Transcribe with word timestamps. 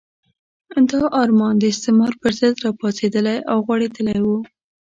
دا 0.91 1.01
ارمان 1.23 1.53
د 1.57 1.63
استعمار 1.73 2.13
پرضد 2.21 2.53
راپاڅېدلی 2.65 3.37
او 3.51 3.57
غوړېدلی 3.65 4.19
وو. 4.25 4.37